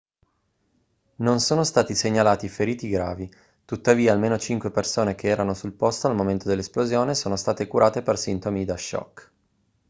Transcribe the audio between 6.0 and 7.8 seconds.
al momento dell'esplosione sono state